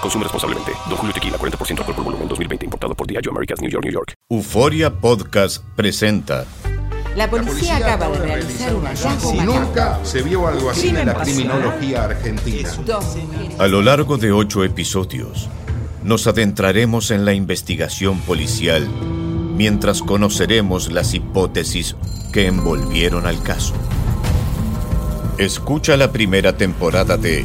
[0.00, 0.72] Consume responsablemente.
[0.88, 2.64] Don Julio Tequila, 40% alcohol por volumen, 2020.
[2.64, 4.12] Importado por Diageo Americas, New York, New York.
[4.30, 6.44] Euforia Podcast presenta
[7.14, 11.14] La policía acaba de realizar un hallazgo Si nunca se vio algo así en la
[11.14, 12.70] criminología argentina.
[13.58, 15.48] A lo largo de ocho episodios,
[16.02, 18.88] nos adentraremos en la investigación policial
[19.56, 21.96] mientras conoceremos las hipótesis
[22.32, 23.74] que envolvieron al caso.
[25.38, 27.44] Escucha la primera temporada de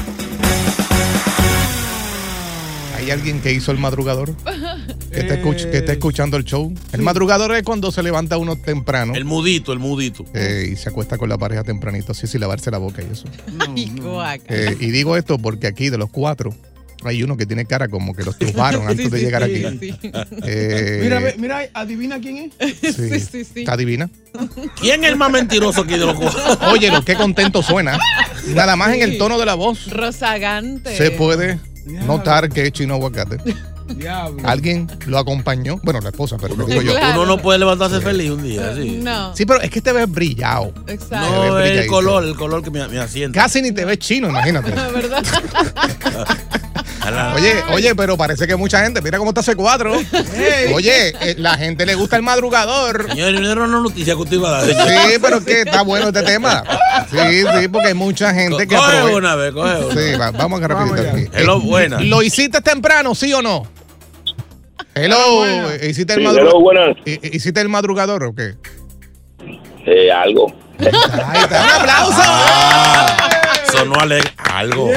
[3.01, 4.35] ¿Hay alguien que hizo el madrugador?
[5.11, 6.71] Que está, escuch- que está escuchando el show.
[6.91, 10.23] El madrugador es cuando se levanta uno temprano El mudito, el mudito.
[10.35, 13.25] eh, y se acuesta con la pareja tempranito, así sin lavarse la boca y eso.
[13.59, 14.43] Ay, guaca.
[14.49, 16.53] Eh, y digo esto porque aquí de los cuatro
[17.03, 19.63] hay uno que tiene cara como que los trufaron antes de llegar aquí.
[20.45, 22.77] Eh, Mira, mira, adivina quién es.
[22.95, 23.09] sí.
[23.09, 23.59] sí, sí, sí.
[23.61, 24.11] ¿Está divina?
[24.79, 26.39] ¿Quién es el más mentiroso aquí de los cuatro?
[26.71, 27.97] Óyelo, qué contento suena.
[28.53, 30.95] Nada más en el tono de la voz Rozagante.
[30.95, 33.37] se puede notar que es chino aguacate.
[33.87, 34.41] Diablo.
[34.47, 35.79] Alguien lo acompañó.
[35.83, 36.93] Bueno, la esposa, pero lo digo yo.
[36.93, 37.23] Claro.
[37.23, 38.99] Uno no puede levantarse feliz un día, sí.
[39.03, 39.35] No.
[39.35, 40.73] Sí, pero es que te ves brillado.
[40.87, 41.17] Exacto.
[41.17, 43.41] No, es el color, el color que me, me asienta.
[43.41, 44.71] Casi ni te ves chino, imagínate.
[44.93, 45.23] ¿Verdad?
[47.35, 49.93] Oye, oye, pero parece que mucha gente, mira cómo está ese cuadro.
[50.73, 53.07] Oye, eh, la gente le gusta el madrugador.
[53.09, 54.67] Señor, no era una noticia que usted iba a dar.
[54.67, 56.63] Sí, pero es que está bueno este tema.
[57.09, 57.17] Sí,
[57.59, 59.93] sí, porque hay mucha gente que Coge una vez, coge una.
[60.01, 61.27] Sí, va- vamos a rapidito aquí.
[61.33, 61.99] Hello, buena.
[62.01, 63.63] ¿Lo hiciste temprano, sí o no?
[64.93, 65.75] Hello, buena.
[65.83, 66.49] ¿hiciste el Sí, madrugador?
[66.51, 66.97] hello, buenas.
[67.05, 68.55] ¿Hiciste el madrugador o qué?
[69.87, 70.53] Eh, algo.
[70.79, 72.21] Ahí está, un aplauso.
[72.23, 73.29] Ah,
[73.71, 74.29] sonó alegre.
[74.37, 74.89] Algo.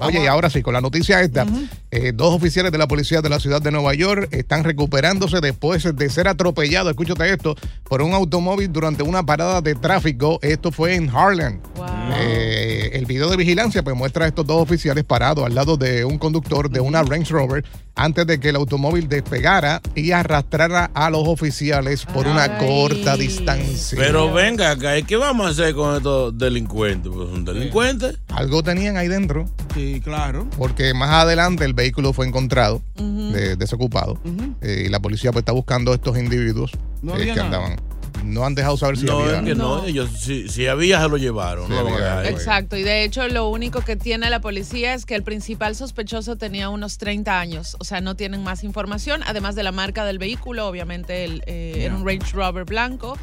[0.00, 1.46] Oye, y ahora sí, con la noticia esta,
[1.90, 5.84] eh, dos oficiales de la policía de la ciudad de Nueva York están recuperándose después
[5.96, 10.38] de ser atropellados, escúchate esto, por un automóvil durante una parada de tráfico.
[10.42, 11.60] Esto fue en Harlem.
[11.76, 11.86] Wow.
[12.16, 16.04] Eh, el video de vigilancia pues muestra a estos dos oficiales parados al lado de
[16.04, 17.64] un conductor de una Range Rover
[17.96, 22.66] antes de que el automóvil despegara y arrastrara a los oficiales por una Ay.
[22.66, 23.98] corta distancia.
[23.98, 27.10] Pero venga acá, ¿y qué vamos a hacer con estos delincuentes?
[27.14, 28.16] Pues un delincuente.
[28.28, 29.46] Algo tenían ahí dentro.
[29.74, 30.46] Sí, claro.
[30.56, 34.18] porque más adelante el vehículo fue encontrado de- desocupado
[34.60, 36.70] Eh, y la policía pues está buscando a estos individuos
[37.02, 37.44] No eh, que nada.
[37.44, 37.76] andaban
[38.24, 39.84] no han dejado saber si No, había es que no, No.
[39.84, 41.66] ellos si, si había se lo llevaron.
[41.68, 42.22] Sí, no.
[42.22, 46.36] Exacto, y de hecho lo único que tiene la policía es que el principal sospechoso
[46.36, 50.18] tenía unos 30 años, o sea, no tienen más información, además de la marca del
[50.18, 53.16] vehículo, obviamente el, eh, era un Range Rover blanco,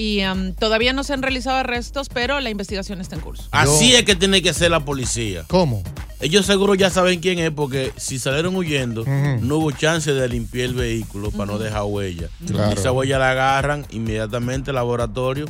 [0.00, 3.48] y um, todavía no se han realizado arrestos, pero la investigación está en curso.
[3.50, 5.44] Así Yo- es que tiene que ser la policía.
[5.46, 5.82] ¿cómo?
[6.20, 10.66] Ellos seguro ya saben quién es porque si salieron huyendo, no hubo chance de limpiar
[10.66, 12.30] el vehículo para no dejar huella.
[12.46, 12.72] Claro.
[12.72, 15.44] Esa huella la agarran inmediatamente al laboratorio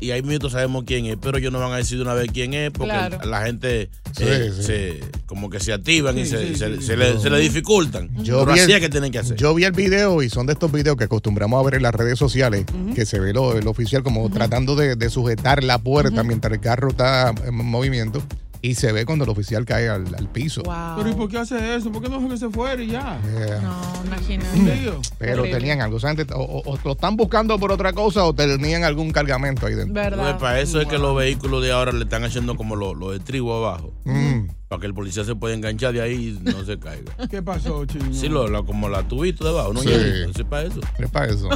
[0.00, 2.30] y ahí mismo sabemos quién es, pero ellos no van a decir de una vez
[2.32, 3.18] quién es porque Claro.
[3.24, 4.62] la gente Sí, eh, sí.
[4.62, 8.08] se como que se activan y se, sí, se- sí, se le, se le dificultan.
[8.24, 9.36] Yo pero vi así el- es que tienen que hacer.
[9.36, 11.94] Yo vi el video y son de estos videos que acostumbramos a ver en las
[11.94, 12.64] redes sociales,
[12.94, 16.60] que se ve lo- el oficial como tratando de, de sujetar la puerta mientras el
[16.60, 18.22] carro está en movimiento
[18.62, 20.62] y se ve cuando el oficial cae al, al piso.
[20.64, 20.74] Wow.
[20.98, 21.90] Pero ¿y por qué hace eso?
[21.90, 23.18] ¿Por qué no deja que se fuera y ya?
[23.22, 23.60] Yeah.
[23.60, 24.92] No, imagínate.
[25.18, 25.58] Pero Horrible.
[25.58, 28.84] tenían algo, o, sea, o, o- o lo están buscando por otra cosa o tenían
[28.84, 29.94] algún cargamento ahí dentro.
[29.94, 30.38] Pues ¿Verdad?
[30.38, 33.20] para eso es que los vehículos de ahora le están haciendo como los los de
[33.20, 33.92] trigo abajo.
[34.04, 34.48] Mm.
[34.70, 37.12] Para que el policía se pueda enganchar de ahí y no se caiga.
[37.28, 38.04] ¿Qué pasó, chino?
[38.14, 39.80] Sí, lo, lo- como la tubito debajo, ¿no?
[39.80, 39.88] Sí.
[39.92, 40.78] ¿Es para eso?
[40.96, 41.48] Es para eso.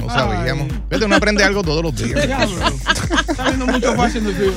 [0.00, 0.68] No sabíamos.
[0.88, 2.16] Vete, uno aprende algo todos los días.
[3.28, 4.52] Está viendo mucho fácil de ti.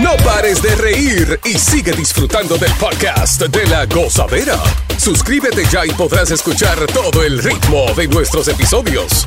[0.00, 4.58] No pares de reír y sigue disfrutando del podcast de la gozadera.
[4.98, 9.26] Suscríbete ya y podrás escuchar todo el ritmo de nuestros episodios.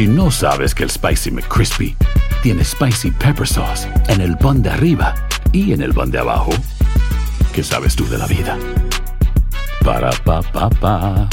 [0.00, 1.94] Si no sabes que el Spicy McCrispy
[2.42, 5.14] tiene Spicy Pepper Sauce en el pan de arriba
[5.52, 6.52] y en el pan de abajo,
[7.52, 8.58] ¿qué sabes tú de la vida?
[9.84, 11.28] Para, pa, pa, pa.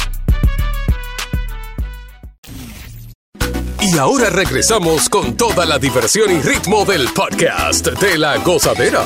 [3.79, 9.03] Y ahora regresamos con toda la diversión y ritmo del podcast de la gozadera.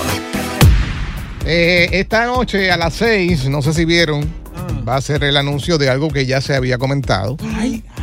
[1.45, 4.27] Eh, esta noche a las 6, no sé si vieron,
[4.89, 7.37] va a ser el anuncio de algo que ya se había comentado.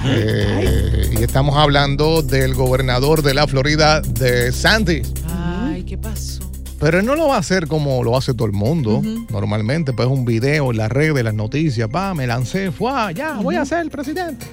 [0.05, 0.78] Eh,
[1.19, 5.03] y estamos hablando del gobernador de la Florida, de Sandy.
[5.29, 6.49] Ay, ¿qué pasó?
[6.79, 9.03] Pero él no lo va a hacer como lo hace todo el mundo.
[9.31, 13.57] Normalmente, pues un video en las redes, las noticias, pa, me lancé, fue, ya, voy
[13.57, 14.47] a ser el presidente.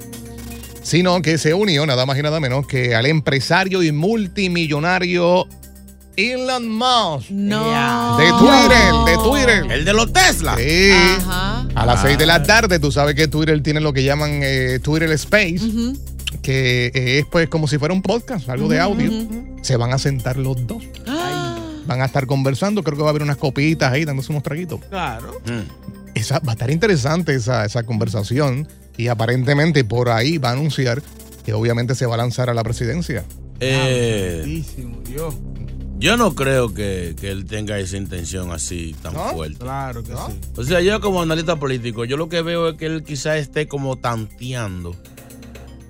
[0.81, 5.47] Sino que se unió nada más y nada menos que al empresario y multimillonario
[6.17, 7.29] Elon Musk.
[7.29, 8.17] No.
[8.17, 9.71] De Twitter, de Twitter.
[9.71, 10.55] El de los Tesla.
[10.57, 10.91] Sí.
[10.91, 11.67] Ajá.
[11.75, 14.79] A las 6 de la tarde, tú sabes que Twitter tiene lo que llaman eh,
[14.81, 15.59] Twitter Space,
[16.41, 19.11] que eh, es pues como si fuera un podcast, algo de audio.
[19.61, 20.83] Se van a sentar los dos.
[21.87, 24.79] Van a estar conversando, creo que va a haber unas copitas ahí, dándose unos traguitos.
[24.89, 25.39] Claro.
[26.15, 28.67] Esa, va a estar interesante esa, esa conversación
[28.97, 31.01] y aparentemente por ahí va a anunciar
[31.45, 33.23] que obviamente se va a lanzar a la presidencia.
[33.59, 34.63] Eh,
[35.05, 35.35] Dios.
[35.97, 39.59] yo no creo que, que él tenga esa intención así tan fuerte.
[39.59, 40.39] Claro que sí.
[40.57, 43.67] O sea, yo como analista político, yo lo que veo es que él quizás esté
[43.67, 44.95] como tanteando,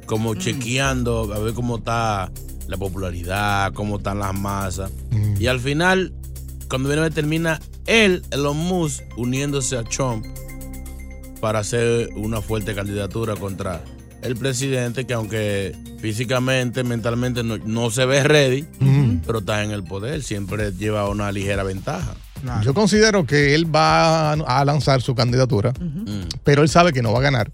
[0.06, 0.38] como Mm.
[0.38, 2.31] chequeando a ver cómo está
[2.68, 4.92] la popularidad, cómo están las masas.
[5.12, 5.36] Mm.
[5.42, 6.13] Y al final,
[6.69, 10.25] cuando viene termina él, Elon Musk, uniéndose a Trump
[11.40, 13.84] para hacer una fuerte candidatura contra
[14.24, 18.66] el presidente que aunque físicamente, mentalmente no, no se ve ready,
[19.25, 22.16] pero está en el poder, siempre lleva una ligera ventaja.
[22.63, 25.74] Yo considero que él va a lanzar su candidatura,
[26.44, 27.51] pero él sabe que no va a ganar.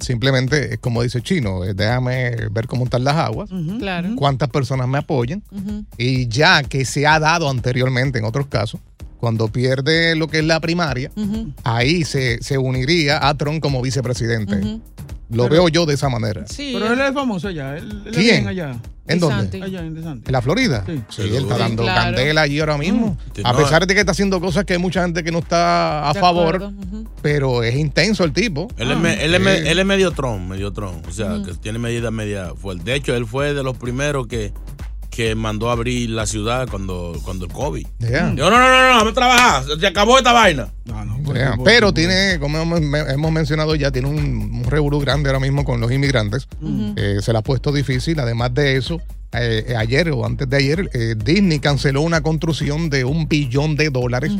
[0.00, 4.10] Simplemente, es como dice Chino, eh, déjame ver cómo están las aguas, Claro.
[4.16, 5.42] cuántas personas me apoyan.
[5.98, 8.80] Y ya que se ha dado anteriormente en otros casos,
[9.18, 11.10] cuando pierde lo que es la primaria,
[11.64, 14.78] ahí se, se uniría a Trump como vicepresidente.
[15.30, 16.46] Lo Pero- veo yo de esa manera.
[16.46, 16.70] Sí.
[16.74, 17.76] Pero él es famoso allá.
[17.76, 18.26] Él, él es ¿Quién?
[18.44, 18.76] bien allá.
[19.08, 19.62] ¿En dónde?
[19.62, 19.96] Allá en.
[19.98, 20.82] ¿En la Florida?
[20.86, 21.00] Sí.
[21.08, 22.00] Sí, él está Sí, dando claro.
[22.16, 23.16] candela allí ahora mismo.
[23.34, 26.08] Sí, A pesar de que está haciendo cosas que hay mucha gente que no está
[26.10, 26.72] a De favor,
[27.22, 28.66] pero es intenso el tipo.
[28.76, 29.68] Él, es, me- él, es me- sí.
[29.68, 31.02] él es medio tron, medio tron.
[31.08, 32.84] O sea, que tiene medidas media fuertes.
[32.84, 34.52] De hecho, él fue de los primeros que,
[35.16, 37.86] que mandó a abrir la ciudad cuando, cuando el COVID.
[38.00, 38.24] Yeah.
[38.36, 39.64] No, no, no, no, vamos a trabajar.
[39.80, 40.68] Se acabó esta vaina.
[40.84, 41.56] No, no, por Yeah.
[41.64, 44.64] Pero por tiene, como hemos, me- hemos mencionado ya, tiene un, un
[45.00, 46.46] grande ahora mismo con los inmigrantes.
[46.96, 48.20] Eh, se le ha puesto difícil.
[48.20, 49.00] Además de eso,
[49.42, 53.90] eh, ayer o antes de ayer, eh, Disney canceló una construcción de un billón de
[53.90, 54.32] dólares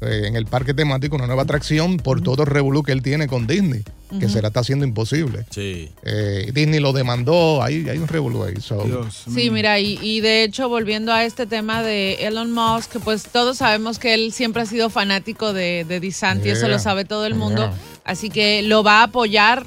[0.00, 3.26] eh, en el parque temático, una nueva atracción por todo el revolú que él tiene
[3.28, 3.82] con Disney,
[4.20, 5.44] que se la está haciendo imposible.
[5.50, 5.88] Sí.
[6.04, 8.54] Eh, Disney lo demandó, hay, hay un revolú ahí.
[8.60, 13.24] so- Sí, mira, y, y de hecho, volviendo a este tema de Elon Musk, pues
[13.24, 17.26] todos sabemos que él siempre ha sido fanático de, de DeSantis, eso lo sabe todo
[17.26, 17.74] el mundo, Yeah.
[18.04, 19.64] así que lo va a apoyar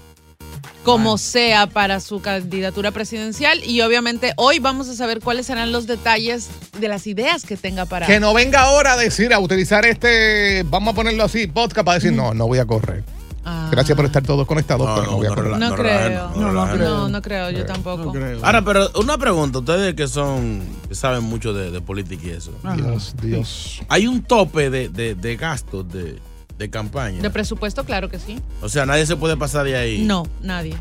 [0.86, 5.88] como sea para su candidatura presidencial y obviamente hoy vamos a saber cuáles serán los
[5.88, 6.50] detalles
[6.80, 8.06] de las ideas que tenga para...
[8.06, 11.96] Que no venga ahora a decir, a utilizar este, vamos a ponerlo así, podcast, para
[11.96, 13.04] decir, no, no voy a correr.
[13.44, 13.70] Ah.
[13.72, 15.58] Gracias por estar todos conectados, pero no voy a correr.
[15.58, 16.30] No relajen, creo.
[16.36, 16.76] no.
[16.76, 18.06] No, no creo, yo tampoco.
[18.06, 18.44] No creo.
[18.44, 19.60] Ahora, pero una pregunta.
[19.60, 22.52] Ustedes que son, que saben mucho de, de política y eso.
[22.76, 23.82] Dios, Dios.
[23.88, 26.18] Hay un tope de, de, de gastos de,
[26.58, 27.22] de campaña.
[27.22, 28.40] De presupuesto, claro que sí.
[28.62, 30.04] o sea, nadie se puede pasar de ahí.
[30.04, 30.76] No, nadie.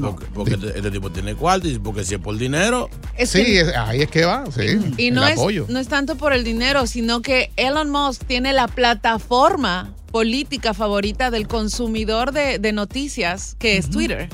[0.00, 2.88] Porque, porque este, este tipo tiene cuarto y porque si es por dinero.
[3.16, 4.78] Es Sí, que- es- ahí es que va, sí.
[4.96, 5.66] Y el no es, apoyo.
[5.68, 11.30] no es tanto por el dinero, sino que Elon Musk tiene la plataforma política favorita
[11.30, 14.28] del consumidor de, de noticias, que es Twitter.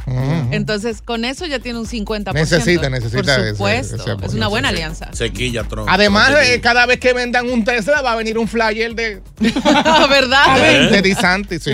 [0.53, 2.33] Entonces, con eso ya tiene un 50%.
[2.35, 3.97] Necesita, necesita Por ese- supuese.
[3.97, 4.27] ese apoyo.
[4.29, 5.09] es una buena alianza.
[5.13, 5.89] Sequilla, Trump.
[5.91, 10.91] Además, eh, cada vez que vendan un Tesla va a venir un flyer de, ¿Verdad?
[10.91, 11.63] de DeSantis.
[11.63, 11.73] Sí,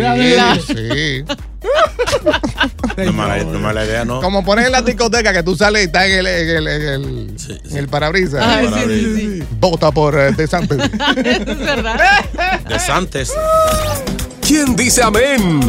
[0.67, 1.25] sí.
[2.97, 4.21] No es mala, no es mala idea, ¿no?
[4.21, 6.83] Como ponen en la discoteca que tú sales y estás en el, en el, en
[6.89, 7.37] el,
[7.71, 8.43] en el parabrisas.
[8.45, 9.45] Ay, sí, sí, sí.
[9.59, 10.79] Vota por eh, DeSantis.
[11.17, 12.01] es verdad.
[12.69, 13.33] De Santos.
[14.47, 15.61] ¿Quién dice amén?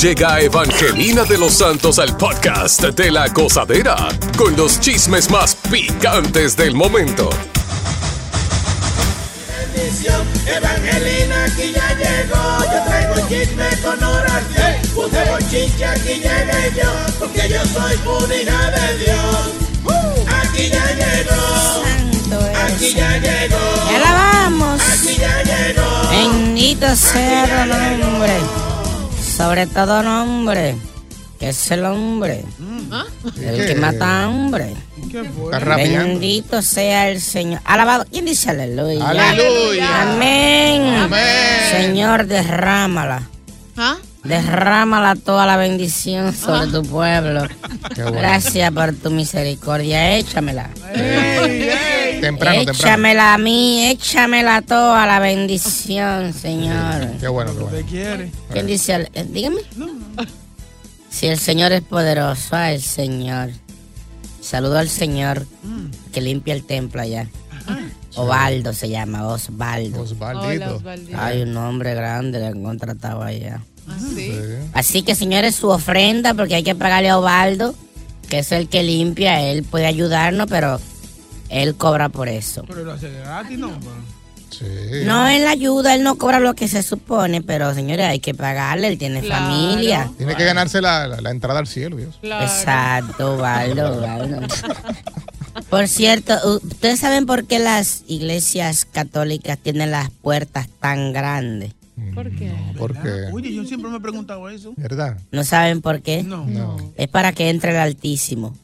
[0.00, 3.96] Llega Evangelina de los Santos al podcast de la gozadera
[4.36, 7.28] con los chismes más picantes del momento.
[9.74, 10.22] bendición.
[10.46, 12.58] Evangelina aquí ya llegó.
[12.62, 14.74] Yo traigo chisme con oración.
[14.94, 16.90] Puse bochinche, aquí llegué yo.
[17.18, 17.94] Porque yo soy
[18.40, 19.50] hija de Dios.
[20.42, 21.42] Aquí ya llegó.
[22.64, 23.90] Aquí ya llegó.
[23.90, 24.80] Ya la vamos.
[24.80, 26.08] Aquí ya llegó.
[26.10, 28.27] Bendito sea tu nombre.
[29.38, 30.74] Sobre todo nombre.
[31.38, 32.44] Que es el hombre.
[33.40, 34.74] El que mata a hombre.
[35.06, 36.08] Está rapeando.
[36.08, 37.60] Bendito sea el Señor.
[37.64, 38.04] Alabado.
[38.10, 39.08] ¿Quién dice aleluya?
[39.08, 40.02] Aleluya.
[40.02, 40.82] Amén.
[40.82, 41.22] Amén.
[41.70, 43.22] Señor, derrámala.
[43.76, 43.98] ¿Ah?
[44.24, 47.46] Derrámala toda la bendición sobre tu pueblo.
[47.94, 48.18] Qué bueno.
[48.18, 50.16] Gracias por tu misericordia.
[50.16, 50.68] Échamela.
[50.92, 51.46] Temprano,
[52.20, 52.60] temprano.
[52.62, 57.08] Échamela a mí, échamela toda la bendición, Señor.
[57.20, 57.76] Qué bueno, qué bueno.
[57.76, 58.32] ¿Te quiere?
[58.52, 58.94] ¿Quién dice?
[58.94, 59.60] al- eh, dígame.
[61.10, 63.50] Si el Señor es poderoso, ah, el Señor.
[64.40, 65.46] Saludo al Señor
[66.12, 67.28] que limpia el templo allá.
[68.14, 70.02] Ovaldo se llama, Osvaldo.
[70.02, 70.82] Osvaldito.
[71.16, 73.60] Hay un hombre grande que han contratado allá.
[73.86, 74.32] ¿Ah, sí?
[74.72, 77.74] Así que, señores, su ofrenda, porque hay que pagarle a Ovaldo,
[78.28, 80.80] que es el que limpia, él puede ayudarnos, pero
[81.48, 82.64] él cobra por eso.
[82.68, 83.70] Pero lo hace gratis, ¿no?
[84.50, 84.64] Sí.
[85.04, 88.88] No, él ayuda, él no cobra lo que se supone, pero señores, hay que pagarle,
[88.88, 89.44] él tiene Claro.
[89.44, 90.10] familia.
[90.16, 92.18] Tiene que ganarse la, la- la entrada al cielo, Dios.
[92.22, 92.44] Claro.
[92.46, 94.40] Exacto, Valdo, Valdo.
[95.70, 101.72] Por cierto, ¿ustedes saben por qué las iglesias católicas tienen las puertas tan grandes?
[102.14, 102.52] ¿Por qué?
[102.78, 104.72] Porque, Oye, yo siempre me he preguntado eso.
[104.76, 105.18] ¿verdad?
[105.32, 106.22] ¿No saben por qué?
[106.22, 106.46] No.
[106.46, 106.76] No.
[106.96, 108.56] Es para que entre el Altísimo.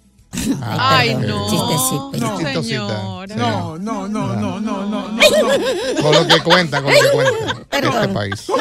[0.62, 1.50] Ay, perdón, no.
[1.50, 2.10] chistecito.
[2.18, 2.62] No.
[2.62, 2.74] Sí.
[3.36, 5.08] No, no, no, no, no, no, no.
[5.08, 6.02] no.
[6.02, 8.12] Con lo que cuenta, con lo que cuenta este Perdón.
[8.14, 8.46] país.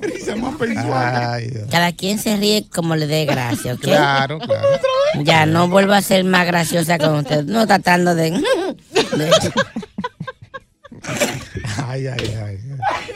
[0.00, 1.14] Risa más pensual.
[1.34, 1.52] Ay.
[1.70, 3.80] Cada quien se ríe como le dé gracia, ¿ok?
[3.80, 4.66] Claro, claro.
[5.22, 7.44] Ya, no vuelvo a ser más graciosa con usted.
[7.44, 8.30] No tratando de...
[8.30, 9.52] de-
[11.90, 12.58] Ay, ay, ay.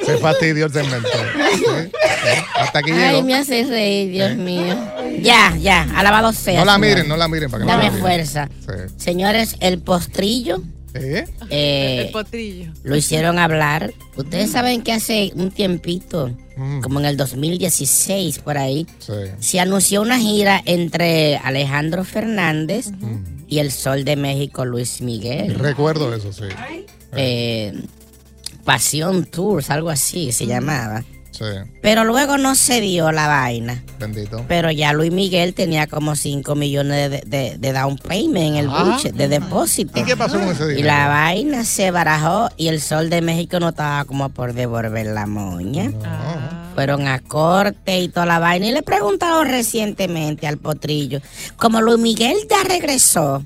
[0.05, 1.09] Se fastidió el segmento.
[1.09, 2.43] Sí, sí.
[2.59, 3.23] Hasta aquí Ay, llegó.
[3.27, 4.77] me hace reír, Dios mío.
[5.21, 6.61] Ya, ya, alabado sea.
[6.61, 6.89] No la Señor.
[6.89, 8.03] miren, no la miren para que no Dame la miren.
[8.03, 8.49] fuerza.
[8.61, 8.95] Sí.
[8.97, 10.63] Señores, el postrillo
[10.95, 11.25] ¿Eh?
[11.51, 12.73] eh, El potrillo.
[12.85, 13.93] lo hicieron hablar.
[14.17, 19.13] Ustedes saben que hace un tiempito, Mm, como en el 2016 por ahí, sí.
[19.41, 22.91] se anunció una gira entre Alejandro Fernández
[23.49, 25.57] y el Sol de México, Luis Miguel.
[25.57, 26.45] Recuerdo eso, sí.
[27.17, 27.73] Eh,
[28.65, 31.05] Pasión Tours, algo así se llamaba.
[31.31, 31.45] Sí,
[31.83, 33.83] Pero luego no se dio la vaina.
[33.99, 34.45] bendito.
[34.47, 38.69] Pero ya Luis Miguel tenía como 5 millones de, de- de down payment en el
[38.71, 38.85] Ah.
[38.85, 39.99] budget, de depósito.
[39.99, 40.87] ¿Y qué pasó con ese Y dinero?
[40.95, 45.27] la vaina se barajó y el Sol de México no estaba como por devolver la
[45.27, 45.91] moña.
[46.77, 48.67] Fueron a corte y toda la vaina.
[48.67, 51.21] Y le preguntaron recientemente al potrillo,
[51.57, 53.45] como Luis Miguel ya regresó,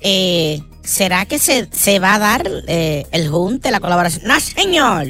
[0.00, 4.24] eh, ¿será que se, se va a dar eh, el junte, la colaboración?
[4.26, 5.08] No, señor.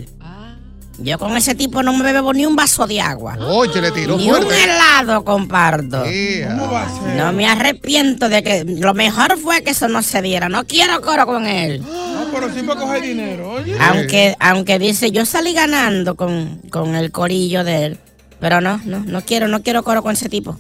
[1.01, 3.37] Yo con ese tipo no me bebo ni un vaso de agua.
[3.41, 4.65] Oye, le tiró Ni un fuerte.
[4.65, 6.03] helado comparto.
[6.03, 7.15] ¿Cómo va a ser?
[7.17, 10.49] No me arrepiento de que lo mejor fue que eso no se diera.
[10.49, 11.83] No quiero coro con él.
[11.83, 13.77] No, pero sí para coger dinero, oye.
[13.81, 17.99] Aunque, aunque dice, yo salí ganando con, con el corillo de él.
[18.41, 20.59] Pero no, no, no quiero, no quiero coro con ese tipo.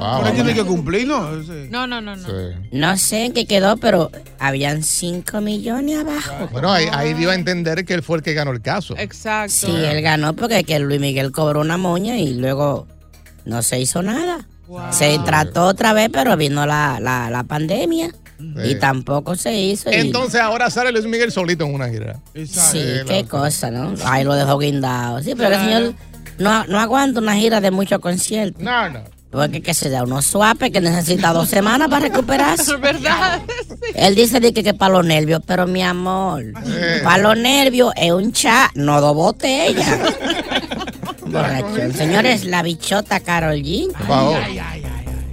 [0.00, 1.42] Wow, Pero tiene que cumplir, ¿no?
[1.42, 1.68] Sí.
[1.70, 2.26] No, no, no, no.
[2.26, 2.32] Sí.
[2.72, 6.48] No sé en qué quedó, pero habían 5 millones abajo.
[6.52, 8.94] Bueno, ahí, ahí dio a entender que él fue el que ganó el caso.
[8.96, 9.52] Exacto.
[9.54, 12.86] Sí, él ganó porque que Luis Miguel cobró una moña y luego
[13.44, 14.46] no se hizo nada.
[14.92, 18.10] Se trató otra vez, pero vino la, la, la pandemia
[18.64, 19.90] y tampoco se hizo.
[19.90, 22.20] y- Entonces ahora sale Luis Miguel solito en una gira.
[22.34, 23.94] Sí, qué cosa, ¿no?
[24.04, 25.20] Ahí lo dejó guindado.
[25.22, 25.94] Sí, pero el señor
[26.38, 28.62] no, no aguanta una gira de muchos conciertos.
[28.62, 29.00] No, no.
[29.30, 32.76] Porque que se da unos suapes que necesita dos semanas para recuperarse.
[32.78, 33.42] ¿Verdad?
[33.94, 36.44] Él dice de que, que para los nervios, pero mi amor,
[37.04, 39.86] para los nervios es un chat, no dos botellas.
[41.26, 41.94] Borrachón.
[41.94, 43.88] Señores, la bichota Carol G.
[44.06, 44.34] Wow.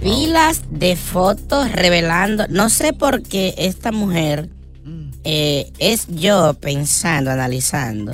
[0.00, 2.46] Pilas de fotos revelando.
[2.48, 4.48] No sé por qué esta mujer
[5.24, 8.12] eh, es yo pensando, analizando.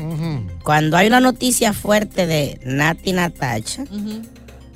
[0.62, 3.84] Cuando hay una noticia fuerte de Nati Natacha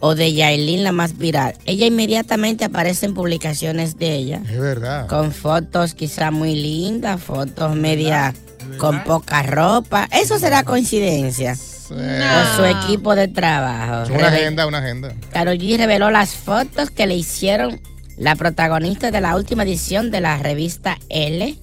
[0.01, 4.41] o de Yailin, la más viral, ella inmediatamente aparece en publicaciones de ella.
[4.49, 5.07] Es verdad.
[5.09, 8.35] Con fotos quizá muy lindas, fotos media
[8.79, 10.09] con poca ropa.
[10.13, 11.57] ¿Eso será coincidencia?
[11.91, 14.03] O su equipo de trabajo.
[14.03, 15.15] Es una Reve- agenda, una agenda.
[15.33, 17.81] Karol G reveló las fotos que le hicieron
[18.19, 21.57] la protagonista de la última edición de la revista L,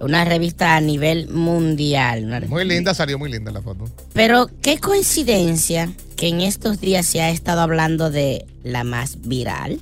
[0.00, 2.44] una revista a nivel mundial.
[2.48, 3.84] Muy linda, salió muy linda la foto.
[4.14, 9.78] Pero qué coincidencia que en estos días se ha estado hablando de la más viral,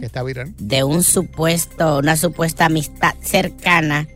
[0.00, 0.54] Que está viral.
[0.58, 4.08] de un supuesto, una supuesta amistad cercana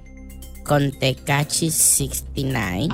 [0.65, 2.89] con Tecachi 69.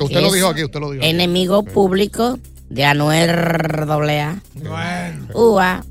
[0.00, 1.02] Usted lo Es dijo aquí, usted lo dijo.
[1.04, 1.10] aquí.
[1.10, 2.38] Enemigo público
[2.70, 4.40] de Anuel AA.
[5.34, 5.84] Ua.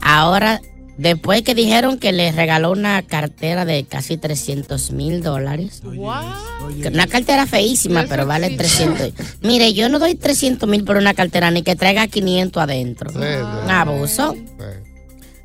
[0.00, 0.60] Ahora,
[0.98, 5.82] después que dijeron que le regaló una cartera de casi 300 mil dólares.
[5.84, 9.12] Una cartera feísima, pero vale 300.
[9.42, 13.10] Mire, yo no doy 300 mil por una cartera ni que traiga 500 adentro.
[13.12, 14.36] Un abuso.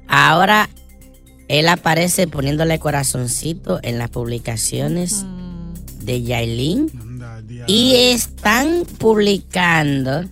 [0.07, 0.69] Ahora
[1.47, 5.25] él aparece poniéndole corazoncito en las publicaciones
[6.01, 6.91] de Yailin
[7.67, 10.23] y están publicando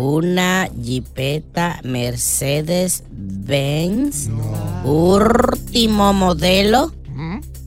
[0.00, 4.30] una Jeepeta Mercedes Benz
[4.84, 6.92] último modelo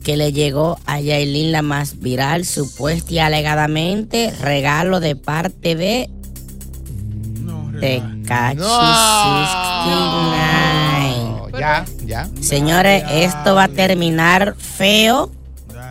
[0.02, 6.10] que le llegó a Yailin la más viral, supuesta y alegadamente regalo de parte de
[7.80, 11.52] Tecachi 69.
[11.58, 12.28] Ya, ya.
[12.40, 15.30] Señores, esto va a terminar feo.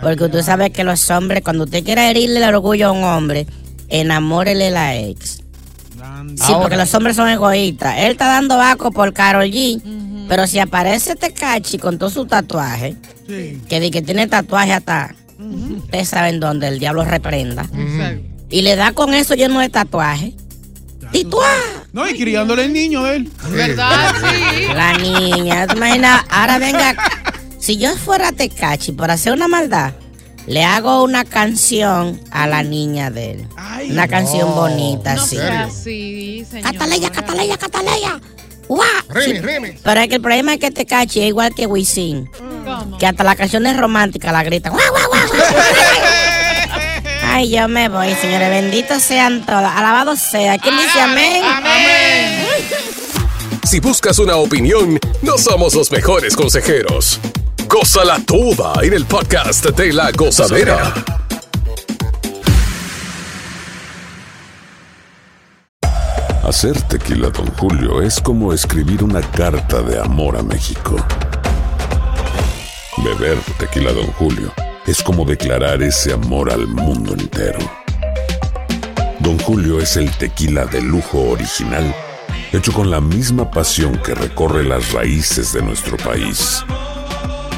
[0.01, 3.47] Porque usted sabe que los hombres, cuando usted quiera herirle el orgullo a un hombre,
[3.87, 5.42] enamórele la ex.
[6.35, 6.59] Sí, Ahora.
[6.61, 7.95] porque los hombres son egoístas.
[7.99, 9.81] Él está dando vaco por Carol G.
[10.27, 12.95] Pero si aparece este cachi con todo su tatuaje,
[13.27, 15.15] que di que tiene tatuaje hasta.
[15.77, 17.65] Ustedes saben dónde el diablo reprenda.
[18.49, 20.33] Y le da con eso lleno de tatuaje.
[21.11, 21.47] ¡Tituá!
[21.91, 23.31] No, y criándole el niño de él.
[23.49, 24.15] ¿Verdad?
[24.19, 24.73] Sí.
[24.73, 26.23] La niña, ¿te imaginas?
[26.29, 26.95] Ahora venga,
[27.59, 29.93] si yo fuera Tecachi por hacer una maldad,
[30.47, 33.47] le hago una canción a la niña de él.
[33.89, 36.45] una canción bonita, No sea así.
[36.61, 38.19] Cataleya, Cataleya, Cataleya.
[38.67, 38.87] ¡Guau!
[39.09, 39.81] Remix, Sí, remix.
[39.83, 42.29] Pero es que el problema es que Tecachi es igual que Wisin.
[42.97, 44.71] Que hasta las canciones románticas la gritan.
[44.73, 45.21] ¡Guau, guau, guau!
[47.25, 48.49] Ay, yo me voy, señores.
[48.49, 49.63] Benditos sean todos.
[49.63, 50.57] Alabado sea.
[50.59, 51.43] ¿Quién dice amén?
[53.63, 57.19] Si buscas una opinión, no somos los mejores consejeros.
[57.73, 60.93] Gózala toda en el podcast de la gozadera.
[66.43, 70.97] Hacer tequila, Don Julio, es como escribir una carta de amor a México.
[72.97, 74.53] Beber tequila, Don Julio,
[74.85, 77.57] es como declarar ese amor al mundo entero.
[79.19, 81.95] Don Julio es el tequila de lujo original,
[82.51, 86.63] hecho con la misma pasión que recorre las raíces de nuestro país.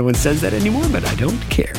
[0.00, 1.74] no one says that anymore, but I don't care.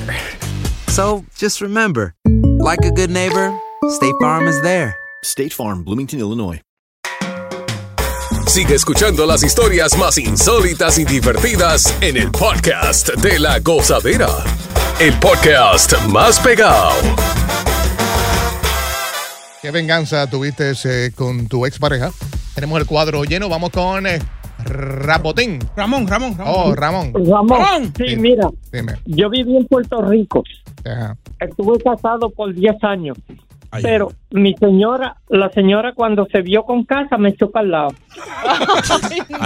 [0.90, 2.14] So just remember,
[2.60, 3.52] like a good neighbor,
[3.90, 4.96] State Farm is there.
[5.24, 6.62] State Farm, Bloomington, Illinois.
[8.46, 14.30] Sigue escuchando las historias más insólitas y divertidas en el podcast de la gozadera.
[15.00, 16.94] El podcast más pegado.
[19.64, 22.12] ¿Qué venganza tuviste eh, con tu expareja?
[22.54, 23.50] Tenemos el cuadro lleno.
[23.50, 24.20] Vamos con eh,
[24.66, 25.60] Rapotín.
[25.76, 26.54] Ramón, Ramón, Ramón.
[26.56, 27.14] Oh, Ramón.
[27.14, 28.94] Ramón, sí, mira, Dime.
[29.06, 30.44] yo viví en Puerto Rico.
[30.86, 31.18] Ajá.
[31.40, 33.18] Estuve casado por 10 años.
[33.82, 37.90] Pero mi señora, la señora cuando se vio con casa me echó para el lado.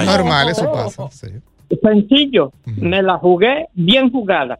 [0.06, 1.10] Normal, eso pasa.
[1.12, 1.28] Sí.
[1.82, 4.60] Sencillo, me la jugué bien jugada.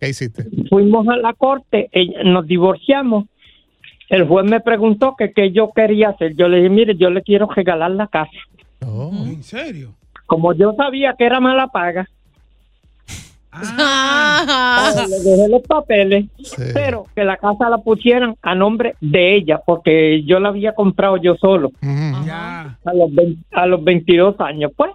[0.00, 0.46] ¿Qué hiciste?
[0.70, 1.90] Fuimos a la corte,
[2.24, 3.26] nos divorciamos.
[4.08, 6.34] El juez me preguntó que qué yo quería hacer.
[6.36, 8.30] Yo le dije, mire, yo le quiero regalar la casa.
[8.80, 9.94] ¿En serio?
[10.26, 12.08] Como yo sabía que era mala paga,
[13.58, 14.92] Ah.
[15.08, 16.26] le dejé los papeles,
[16.74, 21.16] pero que la casa la pusieran a nombre de ella, porque yo la había comprado
[21.16, 21.70] yo solo.
[21.82, 24.72] A los, 20 a los 22 años.
[24.76, 24.90] Pues,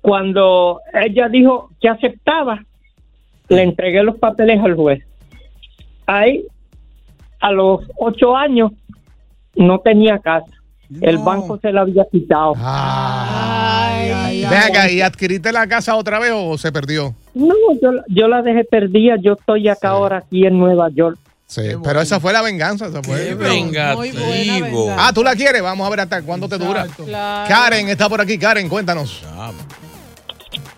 [0.00, 2.64] cuando ella dijo que aceptaba,
[3.48, 5.04] Le entregué los papeles al juez.
[6.06, 6.44] Ahí,
[7.40, 8.72] a los ocho años,
[9.54, 10.50] no tenía casa.
[11.00, 12.54] El banco se la había quitado.
[12.54, 12.62] Ven
[14.62, 17.14] acá, ¿y adquiriste la casa otra vez o se perdió?
[17.34, 19.16] No, yo, yo la dejé perdida.
[19.20, 21.18] Yo estoy acá ahora aquí en Nueva York.
[21.46, 22.86] Sí, pero esa fue la venganza.
[22.86, 23.34] Esa fue.
[23.34, 24.94] vengativo.
[24.96, 25.62] Ah, ¿tú la quieres?
[25.62, 26.86] Vamos a ver hasta cuándo te dura.
[27.48, 28.38] Karen está por aquí.
[28.38, 29.24] Karen, cuéntanos.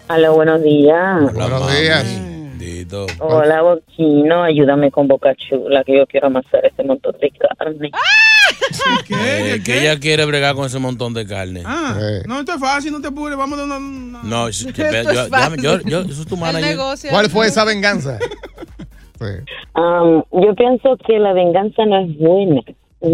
[0.09, 1.35] Hola, buenos días.
[1.35, 2.29] Buenos días.
[3.21, 7.91] Hola, Boquino, ayúdame con Boca Chula, que yo quiero amasar ese montón de carne.
[9.11, 11.63] Eh, que ella quiere bregar con ese montón de carne.
[11.65, 13.79] Ah, no, esto es fácil, no te apures, vamos a una...
[13.79, 15.63] No, es que, Esto yo, es fácil.
[15.63, 16.77] yo, yo, yo soy tu manager.
[17.11, 18.19] ¿Cuál fue esa venganza?
[19.75, 22.61] Am, yo pienso que la venganza no es buena.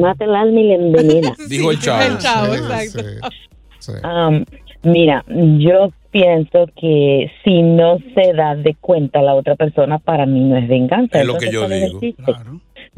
[0.01, 1.35] Mata el alma y le envenena.
[1.49, 2.03] Dijo el chavo.
[2.03, 4.09] El chavo, Sí, exacto.
[4.09, 4.45] Am,
[4.83, 10.41] mira, yo pienso que si no se da de cuenta la otra persona, para mí
[10.41, 11.21] no es venganza.
[11.21, 12.01] Es lo que yo ¿cuál es digo.
[12.01, 12.23] chiste?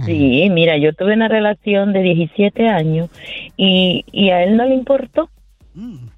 [0.04, 3.08] Sí, mira, yo tuve una relación de 17 años
[3.56, 5.30] y, y a él no le importó.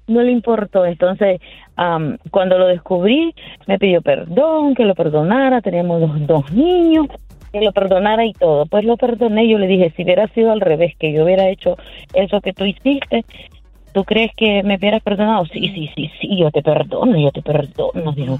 [0.07, 0.85] No le importó.
[0.85, 1.41] Entonces,
[1.75, 3.33] am, cuando lo descubrí,
[3.67, 5.61] me pidió perdón, que lo perdonara.
[5.61, 7.07] Teníamos dos, dos niños,
[7.51, 8.65] que lo perdonara y todo.
[8.65, 9.47] Pues lo perdoné.
[9.47, 11.77] Yo le dije, si hubiera sido al revés, que yo hubiera hecho
[12.13, 13.25] eso que tú hiciste,
[13.93, 15.45] ¿tú crees que me hubieras perdonado?
[15.45, 18.11] Sí, sí, sí, sí, yo te perdono, yo te perdono.
[18.13, 18.39] Digo,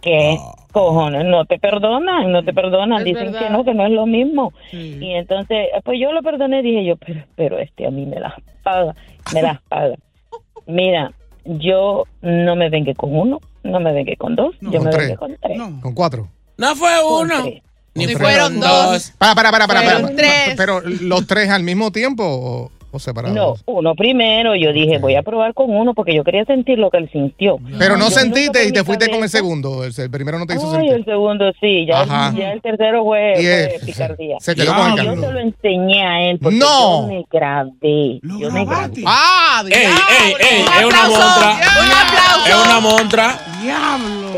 [0.00, 0.36] ¿qué
[0.76, 1.24] cojones?
[1.24, 3.02] No te perdonan, no te perdonan.
[3.02, 4.52] Dicen que no, que no es lo mismo.
[4.72, 8.34] Y entonces, pues yo lo perdoné, dije yo, pero, pero este a mí me las
[8.62, 8.94] paga,
[9.32, 9.96] me las paga.
[10.66, 11.12] Mira,
[11.44, 15.06] yo no me vengué con uno, no me vengué con dos, yo me con vengué
[15.06, 15.18] tres.
[15.18, 15.58] con tres.
[15.80, 16.28] Con cuatro.
[16.58, 17.42] No fue uno.
[17.42, 17.62] tres.
[17.94, 18.70] Ni fueron tres.
[18.70, 19.12] dos.
[19.16, 19.80] Para, para, para, para.
[19.80, 20.16] para, Fueron para.
[20.16, 20.54] tres.
[20.58, 23.34] Pero los tres al mismo tiempo o, separados.
[23.36, 26.90] No, uno primero, yo dije, voy a probar con uno porque yo quería sentir lo
[26.90, 27.58] que él sintió.
[27.78, 29.84] Pero no Yo sentiste y te fuiste con el segundo.
[29.84, 30.92] El, el primero no te hizo Ay, sentir.
[30.94, 33.34] el segundo sí, ya, el tercero fue,
[33.84, 34.36] picardía.
[34.40, 37.02] se quedó con el yo se lo enseñé a él porque No.
[37.02, 38.20] yo me grabé.
[38.22, 39.02] Yo me grabé.
[39.06, 39.62] ¡Ah!
[39.66, 41.52] ¡Ey, ey, Es una montra.
[41.52, 42.46] Un aplauso.
[42.48, 43.38] Es una montra.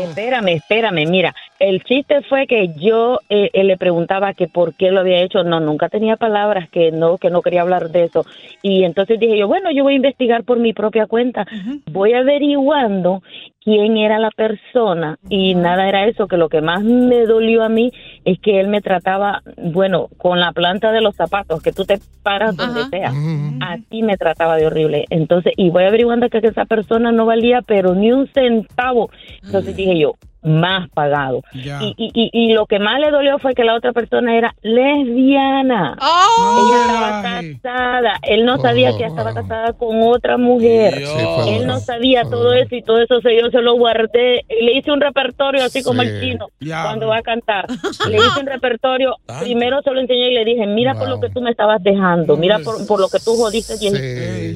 [0.09, 4.91] Espérame, espérame, mira, el chiste fue que yo eh, eh, le preguntaba que por qué
[4.91, 8.25] lo había hecho, no, nunca tenía palabras, que no, que no quería hablar de eso.
[8.61, 11.45] Y entonces dije yo, bueno, yo voy a investigar por mi propia cuenta,
[11.91, 13.21] voy averiguando
[13.69, 17.69] quién era la persona y nada era eso, que lo que más me dolió a
[17.69, 17.91] mí
[18.25, 21.99] es que él me trataba, bueno, con la planta de los zapatos, que tú te
[22.23, 23.13] paras donde sea,
[23.61, 25.05] así me trataba de horrible.
[25.11, 29.11] Entonces, y voy averiguando que esa persona no valía, pero ni un centavo.
[29.43, 31.41] Entonces dije yo, más pagado.
[31.53, 34.55] Y, y, y, y lo que más le dolió fue que la otra persona era
[34.61, 35.97] lesbiana.
[35.99, 38.13] Ella estaba casada.
[38.23, 41.03] Él no sabía que ella estaba casada con otra mujer.
[41.47, 44.45] Él no sabía todo eso y todo eso se, yo se lo guardé.
[44.49, 46.83] Y le hice un repertorio así como el chino Ya.
[46.83, 47.65] cuando va a cantar.
[48.09, 49.15] Le hice un repertorio.
[49.41, 52.37] Primero se lo enseñé y le dije, mira por lo que tú me estabas dejando.
[52.37, 53.77] Mira por, por lo que tú jodiste.
[53.77, 53.89] Sí,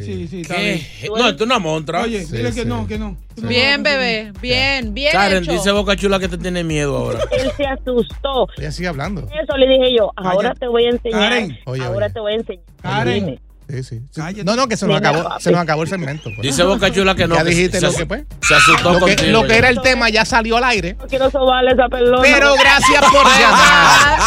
[0.03, 0.79] sí, sí, está bien.
[1.09, 2.01] No, esto es una montra.
[2.01, 3.17] Oye, dile que no, que no.
[3.41, 4.31] Bien, bebé.
[4.41, 5.51] Bien, bien Karen, hecho.
[5.53, 7.19] dice Boca Chula que te tiene miedo ahora.
[7.31, 8.47] Él se asustó.
[8.57, 9.21] Ella sigue hablando.
[9.21, 11.19] Eso le dije yo, ahora te voy a enseñar.
[11.29, 11.57] Karen.
[11.65, 12.13] Oye, ahora oye.
[12.13, 12.63] te voy a enseñar.
[12.81, 13.39] Karen.
[13.69, 14.01] Sí, sí.
[14.43, 16.23] No, no, que se nos acabó, se nos acabó el segmento.
[16.35, 16.41] pues.
[16.41, 17.35] Dice Boca Chula que no.
[17.35, 18.25] Ya dijiste se, lo se- que fue.
[18.47, 19.41] Se asustó Lo que, contigo.
[19.41, 20.95] lo que era el tema ya salió al aire.
[20.99, 22.21] No quiero sobarle esa pelota.
[22.21, 24.19] Pero gracias por llamar.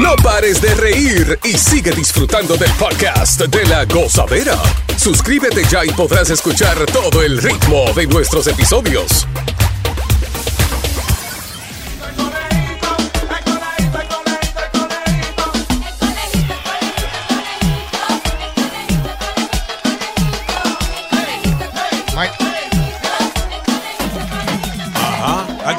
[0.00, 4.56] No pares de reír y sigue disfrutando del podcast de la gozadera.
[4.96, 9.26] Suscríbete ya y podrás escuchar todo el ritmo de nuestros episodios.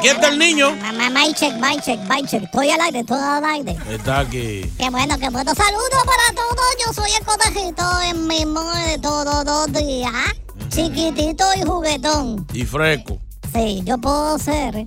[0.00, 0.74] Aquí está el niño.
[0.76, 2.44] Mamá, my check, my check, my check.
[2.44, 3.76] Estoy al aire, estoy al aire.
[3.90, 4.62] Está aquí.
[4.78, 5.54] Qué bueno, qué bueno.
[5.54, 6.66] Saludos para todos.
[6.82, 10.10] Yo soy el conejito, el mismo de todos los días.
[10.70, 12.46] Chiquitito y juguetón.
[12.54, 13.18] Y fresco.
[13.52, 14.86] Sí, yo puedo ser,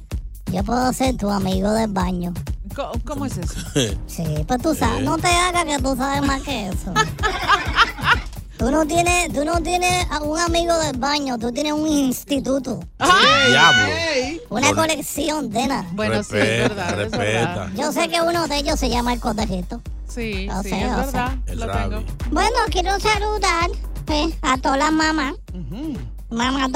[0.52, 2.34] yo puedo ser tu amigo del baño.
[2.76, 3.54] ¿Cómo, cómo es eso?
[4.08, 6.92] Sí, pues tú sabes, no te hagas que tú sabes más que eso.
[8.64, 12.80] Tú no tienes, tú no tienes a un amigo del baño, tú tienes un instituto.
[12.98, 14.42] Diablo.
[14.52, 15.86] Una colección de nada.
[15.92, 17.70] Bueno, sí, es verdad, es verdad.
[17.76, 19.82] Yo sé que uno de ellos se llama el conejito.
[20.08, 21.12] Sí, Lo sí, sé, es lo sé.
[21.12, 21.38] verdad.
[21.48, 22.04] Lo tengo.
[22.32, 23.70] Bueno, quiero saludar
[24.08, 25.34] eh, a todas las mamás.
[26.30, 26.70] Mamá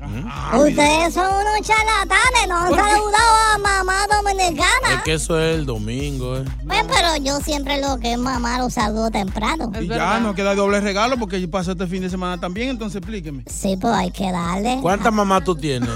[0.00, 5.02] Ustedes son unos charlatanes, no han saludado a mamá Es dominicana.
[5.04, 6.44] que eso es el domingo, ¿eh?
[6.66, 9.70] Pues, pero yo siempre lo que es mamá lo saludo temprano.
[9.80, 13.44] Y ya no queda doble regalo porque pasó este fin de semana también, entonces explíqueme.
[13.46, 14.78] Sí, pues hay que darle.
[14.80, 15.88] ¿Cuántas mamás tú tienes?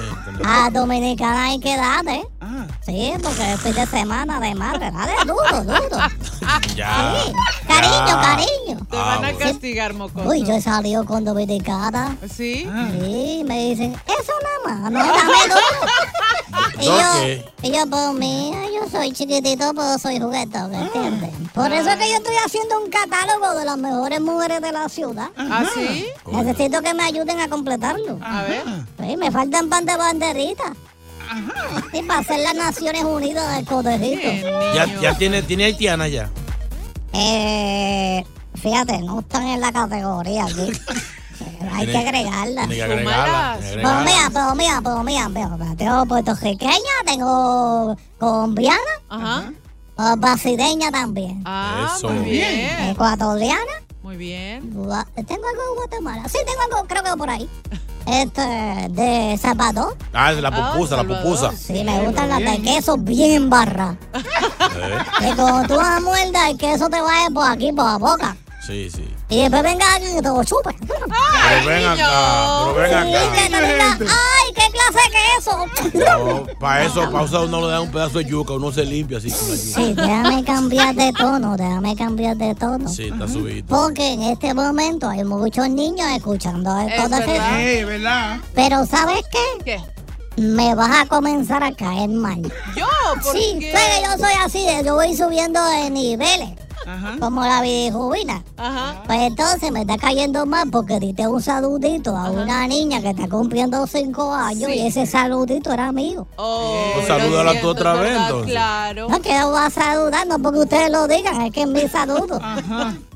[0.44, 2.24] A dominicana hay que darle.
[2.40, 2.63] Ah.
[2.86, 4.90] Sí, porque es fin de semana de madre.
[4.90, 5.98] Dale duro, duro.
[6.76, 7.14] Ya.
[7.66, 8.20] Cariño, Ya.
[8.20, 8.86] cariño.
[8.90, 10.28] Te van a castigar, mocoso.
[10.28, 12.16] Uy, yo he salido con dominicana.
[12.28, 12.68] ¿Sí?
[13.00, 16.80] Sí, me dicen, eso nada más, no, dame duro.
[16.80, 21.30] y, ¿Dos yo, y yo, pues mira, yo soy chiquitito, pero soy juguetón, ¿entiendes?
[21.54, 24.88] Por eso es que yo estoy haciendo un catálogo de las mejores mujeres de la
[24.88, 25.28] ciudad.
[25.36, 26.06] ¿Ah, sí?
[26.30, 28.18] Necesito que me ayuden a completarlo.
[28.22, 28.64] A ver.
[29.00, 29.96] Sí, me faltan pan de
[31.92, 34.48] Y para hacer las Naciones Unidas del Codejito.
[34.74, 36.30] Ya, ya tiene, tiene haitiana ya.
[37.12, 38.24] Eh,
[38.60, 40.72] fíjate, no están en la categoría aquí.
[41.72, 42.66] Hay que Tiene- agregarla.
[42.68, 43.56] Tiene que agregarla.
[43.58, 44.04] tiene que Pero agregarla.
[44.04, 49.52] mira, pero mira, pero mira, mira, tengo puertorriqueña, tengo colombiana, Ajá.
[49.98, 51.42] eh, brasileña también.
[51.44, 52.08] Ah, Eso.
[52.10, 52.90] muy bien.
[52.90, 53.60] Ecuatoriana,
[54.02, 54.72] Muy bien.
[54.74, 56.28] gua- tengo algo de Guatemala.
[56.28, 57.48] Sí, tengo algo, creo que por ahí.
[58.06, 58.42] Este,
[58.90, 59.96] de Salvador.
[60.12, 61.52] Ah, es la pupusa, la pupusa.
[61.56, 63.96] Sí, me gustan las de queso bien barra.
[64.14, 68.36] Eh, Que cuando tú las muerdas, el queso te vaya por aquí, por la boca.
[68.66, 69.06] Sí, sí.
[69.28, 70.74] Y después venga alguien y te lo chupe.
[70.86, 73.58] Pero ven acá, pero ven Sí, que acá.
[73.58, 73.98] te diga,
[74.92, 76.54] ¡Ay, qué clase de queso!
[76.58, 79.30] para eso, para usar uno le da un pedazo de yuca, uno se limpia así
[79.30, 79.80] con la yuca.
[79.80, 82.88] Sí, déjame cambiar de tono, déjame cambiar de tono.
[82.88, 83.66] Sí, está subido.
[83.66, 87.26] Porque en este momento hay muchos niños escuchando el Es podcast.
[87.26, 87.60] verdad.
[87.60, 88.36] Eh, ¿verdad?
[88.54, 89.64] Pero ¿sabes qué?
[89.64, 89.80] ¿Qué?
[90.40, 92.42] Me vas a comenzar a caer mal.
[92.76, 92.86] ¿Yo?
[93.22, 93.72] ¿Por Sí, qué?
[93.72, 96.50] pero yo soy así, de- yo voy subiendo de niveles.
[96.86, 97.16] Ajá.
[97.20, 98.42] Como la vidijubina.
[98.56, 99.02] Ajá.
[99.06, 103.28] Pues entonces me está cayendo mal porque diste un saludito a una niña que está
[103.28, 106.26] cumpliendo cinco años y ese saludito era mío.
[106.36, 108.50] Oh, Pues salúdala tú otra vez, verdad, entonces.
[108.52, 109.08] Claro.
[109.08, 111.88] No, que yo voy a saludar, no porque ustedes lo digan, es que es mi
[111.88, 112.40] saludo.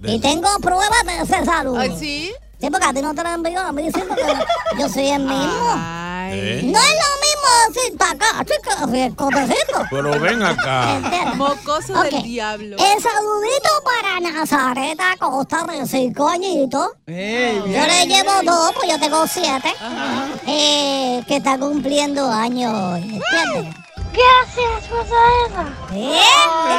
[0.05, 1.81] Y tengo pruebas de ese saludo.
[1.81, 2.33] ¿Ah, sí?
[2.61, 5.23] Sí, porque a ti no te lo envío, a mí diciendo que yo soy el
[5.23, 5.75] mismo.
[6.31, 6.61] ¿Eh?
[6.65, 7.28] No es lo mismo
[8.01, 8.45] acá.
[9.91, 11.01] Pero ven acá.
[11.37, 12.11] Mocoso Ok.
[12.11, 12.77] del diablo.
[12.79, 16.91] El saludito para Nazaret Acosta de cinco añitos.
[17.07, 19.73] Yo le llevo dos, pues yo tengo siete.
[20.47, 23.75] Eh, que está cumpliendo años hoy, ¿entiendes?
[24.13, 25.77] Gracias, Rosalena.
[25.93, 26.19] ¡Eh!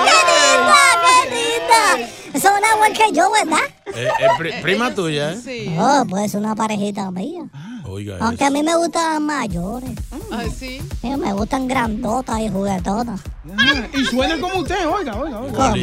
[0.05, 2.39] ¡Qué linda, qué linda!
[2.41, 3.59] Son igual que yo, ¿verdad?
[3.95, 5.39] Eh, eh, pri- prima tuya, ¿eh?
[5.43, 5.75] Sí.
[5.79, 7.43] Oh, pues una parejita mía.
[7.89, 9.91] Oiga, Aunque a mí me gustan mayores.
[10.31, 10.79] ¿Ah, sí?
[11.01, 13.19] Sí, me gustan grandotas y juguetonas.
[13.57, 15.73] Ah, Y suena como usted, oiga, oiga, oiga.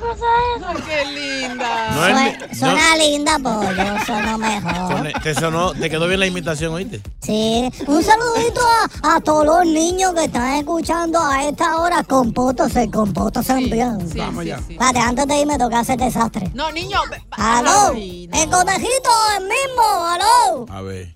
[0.00, 0.84] Rosalena.
[0.86, 1.90] ¡Qué linda!
[1.94, 4.74] No es mi- Suena linda, pues yo sueno mejor.
[4.98, 7.00] Sone- Te sonó, te quedó bien la imitación, ¿oíste?
[7.20, 8.60] Sí, un saludito
[9.02, 12.02] a, a todos los niños que están escuchando a esta hora.
[12.04, 14.10] Compótose, compótose bien.
[14.10, 14.58] Sí, Vamos sí, ya.
[14.58, 14.72] sí.
[14.74, 16.50] Espérate, antes de irme toca hacer desastre.
[16.54, 16.98] No, niño.
[17.10, 17.92] ve- ¡Aló!
[17.94, 18.38] Ay, no.
[18.42, 20.06] ¡El conejito, el mismo!
[20.06, 20.66] ¡Aló!
[20.70, 21.12] A ver,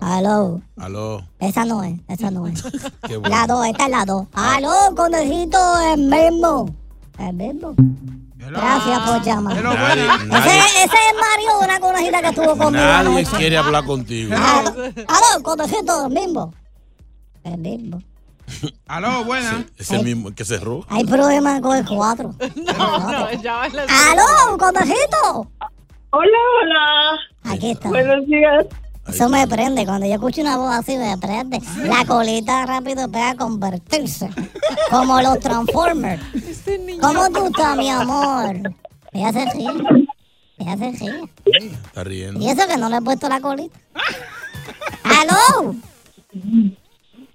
[0.00, 0.60] ¡Aló!
[0.78, 1.22] aló.
[1.38, 2.62] Esa no es, esa no es.
[3.06, 3.36] Qué bueno.
[3.36, 4.26] La dos, esta es la dos.
[4.32, 5.58] ¡Aló, conejito,
[5.92, 6.74] el mismo!
[7.18, 7.74] El mismo.
[8.38, 9.62] Gracias por llamar.
[9.62, 13.36] Nadie, nadie, Ese, ese es Mario de una conejita que estuvo conmigo nadie anoche.
[13.36, 14.34] quiere hablar contigo.
[14.34, 14.70] Aló,
[15.06, 16.54] aló, conejito, el mismo.
[17.44, 18.02] El mismo.
[18.88, 19.64] Aló, buena.
[19.76, 20.84] Es el mismo que cerró.
[20.88, 22.34] Hay problemas con el 4.
[22.78, 25.50] No, no, ya va la ¡Aló, conejito!
[26.10, 27.52] Hola, hola.
[27.54, 27.88] Aquí está.
[27.90, 28.66] Buenos días.
[29.12, 29.84] Eso me prende.
[29.86, 31.60] Cuando yo escucho una voz así, me prende.
[31.84, 34.28] La colita rápido pega a convertirse.
[34.90, 36.22] Como los Transformers.
[36.34, 37.00] Este niño.
[37.00, 38.56] ¿Cómo tú estás, mi amor?
[39.12, 39.70] Me hace ríe.
[40.58, 41.30] Me hace ríe.
[41.86, 42.40] Está riendo.
[42.40, 43.78] Y eso que no le he puesto la colita.
[45.04, 45.74] ¡Aló!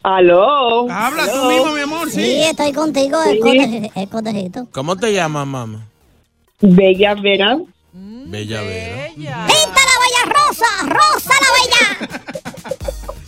[0.03, 0.89] Aló.
[0.91, 2.43] Habla tú mismo, mi amor, Sí, sí.
[2.43, 4.67] estoy contigo, el, coneji- el conejito.
[4.71, 5.87] ¿Cómo te llamas, mamá?
[6.61, 7.57] Bella Vera.
[7.93, 9.07] Bella Vera.
[9.07, 9.47] Ella.
[9.47, 9.94] ¡Pinta la bella
[10.59, 10.83] rosa!
[10.85, 11.87] ¡Rosa la bella!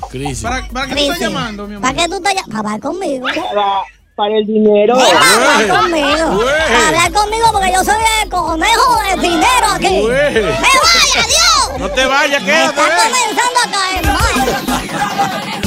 [0.10, 0.42] Crisis.
[0.44, 1.82] ¿Para, para qué tú estás llamando, mi amor?
[1.90, 2.52] ¿Para qué tú estás llamando?
[2.52, 3.26] Para hablar conmigo.
[3.26, 3.82] Para,
[4.16, 4.96] para el dinero.
[4.96, 6.32] Ven a hablar conmigo.
[6.44, 6.50] Güey.
[6.50, 9.88] A hablar conmigo porque yo soy el conejo de dinero aquí.
[10.02, 10.34] Güey.
[10.34, 11.80] ¡Me vaya, Dios!
[11.80, 12.70] No te vayas, Me quédate.
[12.82, 12.98] está ven.
[13.12, 15.58] comenzando a caer mal.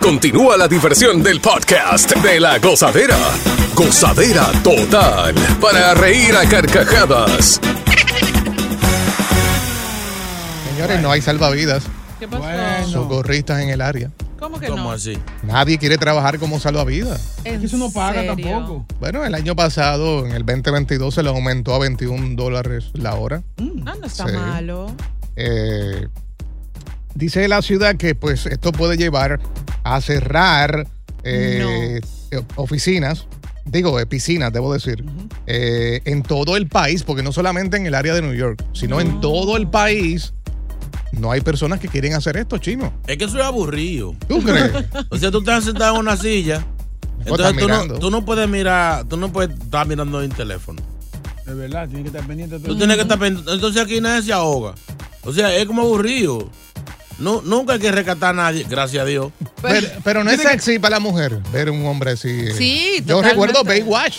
[0.00, 3.16] Continúa la diversión del podcast de la gozadera.
[3.74, 7.60] Gozadera total para reír a carcajadas.
[10.86, 11.84] Señores, no hay salvavidas.
[12.18, 12.42] ¿Qué pasó?
[12.42, 12.88] Bueno.
[12.88, 14.10] Socorristas en el área.
[14.38, 14.92] ¿Cómo que ¿Cómo no?
[14.92, 15.18] así?
[15.42, 17.38] Nadie quiere trabajar como salvavidas.
[17.44, 18.36] ¿En Eso no paga serio?
[18.36, 18.86] tampoco.
[19.00, 23.42] Bueno, el año pasado, en el 2022, se le aumentó a 21 dólares la hora.
[23.58, 24.32] No, no está Sí.
[24.34, 24.92] malo.
[25.36, 26.06] Eh,
[27.14, 29.40] dice la ciudad que pues esto puede llevar
[29.84, 30.86] a cerrar
[31.24, 32.00] eh,
[32.56, 33.26] oficinas,
[33.64, 35.04] digo, eh, piscinas, debo decir,
[35.46, 39.00] eh, en todo el país, porque no solamente en el área de New York, sino
[39.00, 40.32] en todo el país.
[41.12, 42.92] No hay personas que quieren hacer esto, chino.
[43.06, 44.14] Es que eso es aburrido.
[44.28, 44.72] ¿Tú crees?
[45.10, 46.64] O sea, tú estás sentado en una silla.
[47.20, 47.98] Entonces tú no, mirando.
[47.98, 50.80] tú no puedes mirar, tú no puedes estar mirando en teléfono.
[51.44, 52.56] De verdad, tiene que estar pendiente.
[52.56, 52.72] de todo.
[52.72, 53.52] Tú tienes que estar pendiente.
[53.52, 54.74] Entonces aquí nadie se ahoga.
[55.22, 56.50] O sea, es como aburrido.
[57.18, 59.32] No, nunca hay que rescatar a nadie, gracias a Dios.
[59.62, 62.52] Pero, pero no es sexy para la mujer ver un hombre así.
[62.52, 63.30] Sí, Yo totalmente.
[63.30, 64.18] recuerdo Baywatch.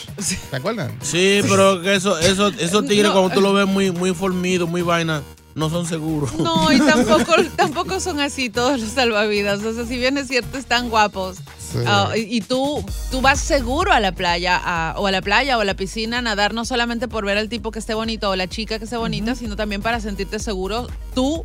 [0.49, 0.91] ¿Te acuerdan?
[1.01, 3.13] Sí, pero que eso, eso, esos tigres No.
[3.13, 5.21] cuando tú lo ves muy, muy formidos, muy vaina,
[5.57, 6.33] no son seguros.
[6.35, 9.61] No, y tampoco, tampoco son así todos los salvavidas.
[9.63, 11.37] O sea, si bien es cierto, están guapos.
[11.59, 11.79] Sí.
[11.85, 15.57] ah, y y tú, tú vas seguro a la playa, a- o a la playa
[15.57, 18.29] o a la piscina a nadar, no solamente por ver al tipo que esté bonito
[18.29, 21.43] o la chica que esté bonita, sino también para sentirte seguro tú,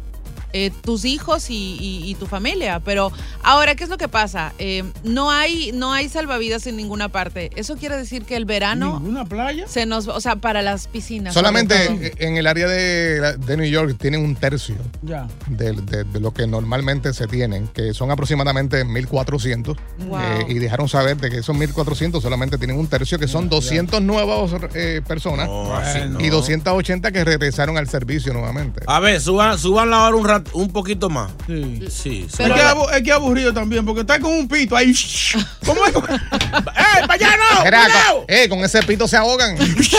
[0.52, 2.80] eh, tus hijos y, y- y tu familia.
[2.84, 3.12] Pero
[3.42, 4.52] ahora, ¿qué es lo que pasa?
[4.58, 7.50] Eh, no, hay, no hay salvavidas en ninguna parte.
[7.56, 8.98] Eso quiere decir que el verano...
[9.00, 9.66] ¿Ninguna playa?
[9.68, 11.34] Se nos, o sea, para las piscinas.
[11.34, 15.26] Solamente en el área de, de New York tienen un tercio Ya.
[15.48, 19.76] de, de- de lo que normalmente se tienen, que son aproximadamente 1.400.
[20.08, 20.18] Wow.
[20.18, 24.00] eh, y dejaron saber de que esos 1.400 solamente tienen un tercio, que son 200
[24.02, 25.48] nuevas eh, personas
[25.82, 26.20] así no.
[26.20, 28.82] y 280 que regresaron al servicio nuevamente.
[28.86, 31.30] A ver, suban, suban la hora un, un poquito más.
[31.46, 31.82] Sí.
[31.90, 34.92] Sí, es, que abu- es que aburrido también, porque está con un pito ahí.
[35.66, 35.94] ¿Cómo es?
[35.96, 37.64] ¡Eh, para allá no!
[37.64, 38.16] Mira, cuidado!
[38.20, 39.56] con, eh, con ese pito se ahogan.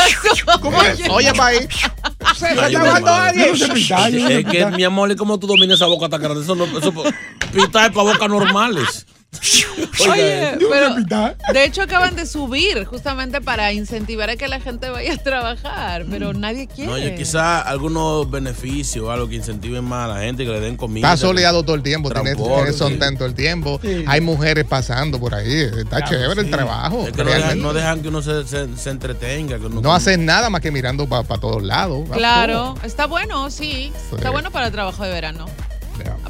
[0.61, 1.67] ¿Cómo Eh, Oye, país.
[2.37, 3.53] Se Ay, está ahogando alguien.
[3.55, 6.41] Es que, mi amor, ¿y cómo tú dominas esa boca tan grande?
[6.43, 6.91] Eso, no, eso
[7.51, 9.05] pita es para bocas normales.
[10.11, 10.95] Oye, pero
[11.53, 16.05] de hecho acaban de subir justamente para incentivar a que la gente vaya a trabajar,
[16.09, 16.87] pero nadie quiere.
[16.89, 20.77] No, oye, quizá algunos beneficios, algo que incentiven más a la gente, que le den
[20.77, 21.07] comida.
[21.13, 23.79] Está soleado todo el tiempo, tiene, tiene todo el tiempo.
[23.81, 24.03] Sí.
[24.07, 25.51] Hay mujeres pasando por ahí.
[25.61, 27.05] Está Claro, chévere el trabajo.
[27.07, 27.63] Es que no dejan, realmente.
[27.63, 29.59] no dejan que uno se, se- se entretenga.
[29.59, 32.07] Que uno No hacen nada más que mirando para todos lados.
[32.11, 33.91] Claro, está bueno, sí.
[34.09, 34.15] Sí.
[34.15, 35.45] Está bueno para el trabajo de verano.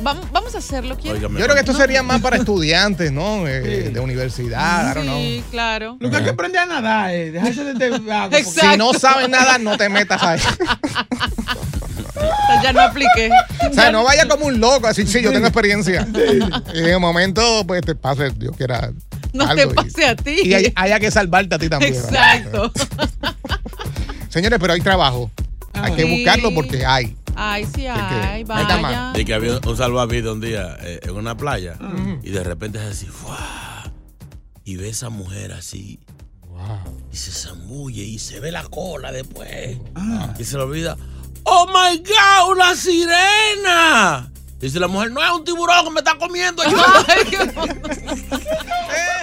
[0.02, 1.22] Vamos, vamos a hacerlo, ¿quieres?
[1.22, 3.48] Yo creo que esto sería más para estudiantes, ¿no?
[3.48, 5.18] Eh, De universidad, I don't know.
[5.18, 5.98] Sí, claro.
[6.00, 8.30] Lo que hay que aprender a nadar es dejarse de, agua.
[8.30, 10.40] porque- Si no sabes nada, no te metas ahí.
[12.64, 13.30] Ya no apliqué.
[13.70, 16.08] O sea, no vaya como un loco, así, sí, yo tengo experiencia.
[16.74, 18.92] Y en el momento, pues te pase, Dios quiera.
[19.34, 20.36] No algo te y- pase a ti.
[20.44, 21.94] Y hay- haya que salvarte a ti también.
[21.94, 22.36] ¿verdad?
[22.38, 22.72] Exacto.
[24.30, 25.30] Señores, pero hay trabajo.
[25.74, 27.16] Hay que buscarlo porque hay.
[27.36, 28.82] Ay, sí que- hay, ahí está vaya.
[28.82, 29.14] mal.
[29.14, 31.78] De que había un salvavidas un día eh, en una playa
[32.22, 33.92] y de repente es así, ¡fua!
[34.66, 36.00] y ve esa mujer así.
[37.12, 39.78] Y se zambulle y se ve la cola después.
[40.40, 40.96] Y se le olvida.
[41.44, 42.52] ¡Oh my God!
[42.56, 44.32] ¡Una sirena!
[44.60, 46.64] Dice la mujer, no es un tiburón que me está comiendo.